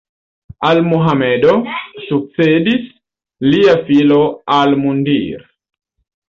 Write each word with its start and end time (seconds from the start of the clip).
Al 0.69 0.79
Mohamedo 0.93 1.53
sukcedis 2.05 2.87
lia 3.51 3.77
filo 3.91 4.19
Al-Mundir. 4.57 5.47